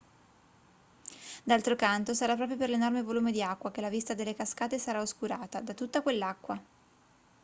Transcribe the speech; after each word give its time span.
d'altro 1.43 1.75
canto 1.75 2.15
sarà 2.15 2.35
proprio 2.35 2.57
per 2.57 2.69
l'enorme 2.71 3.03
volume 3.03 3.31
di 3.31 3.43
acqua 3.43 3.69
che 3.69 3.81
la 3.81 3.89
vista 3.89 4.15
delle 4.15 4.33
cascate 4.33 4.79
sarà 4.79 4.99
oscurata 4.99 5.61
da 5.61 5.75
tutta 5.75 6.01
quell'acqua 6.01 6.59